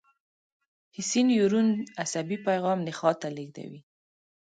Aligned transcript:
حسي 0.95 1.21
نیورون 1.29 1.69
عصبي 2.03 2.37
پیغام 2.47 2.79
نخاع 2.87 3.13
ته 3.21 3.27
لېږدوي. 3.35 3.81